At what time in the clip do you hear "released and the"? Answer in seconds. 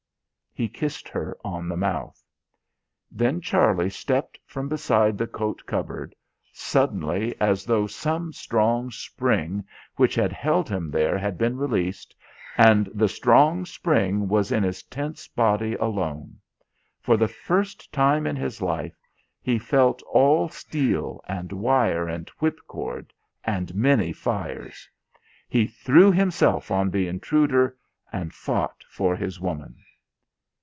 11.55-13.07